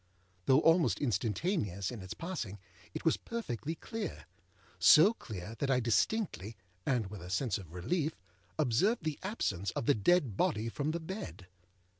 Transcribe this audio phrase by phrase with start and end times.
[0.47, 2.57] Though almost instantaneous in its passing,
[2.95, 4.25] it was perfectly clear;
[4.79, 8.15] so clear that I distinctly, and with a sense of relief,
[8.57, 11.45] observed the absence of the dead body from the bed.